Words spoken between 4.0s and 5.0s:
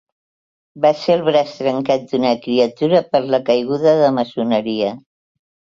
de maçoneria.